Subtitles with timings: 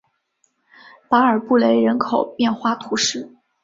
[1.09, 3.29] 达尔布雷人口变化图示